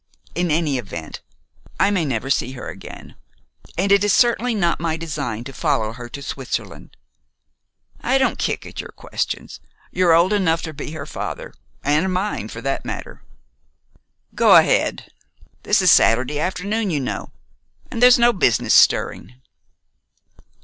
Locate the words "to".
5.43-5.53, 6.09-6.23, 10.63-10.73